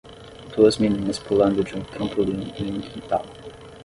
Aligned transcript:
Duas 0.57 0.79
meninas 0.79 1.19
pulando 1.19 1.63
de 1.63 1.75
um 1.75 1.81
trampolim 1.83 2.51
em 2.59 2.71
um 2.75 2.81
quintal. 2.81 3.23